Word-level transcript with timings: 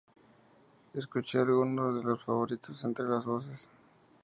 Escuche 0.95 1.37
algunos 1.37 1.95
de 1.97 2.03
los 2.03 2.23
favoritos 2.25 2.83
entre 2.85 3.05
las 3.05 3.23
voces". 3.23 3.69